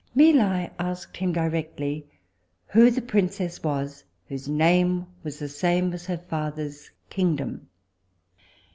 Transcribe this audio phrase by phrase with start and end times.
[0.15, 2.07] Mi Li asked him directly
[2.65, 7.67] who the princess was whose name was the same with her father's kingdom?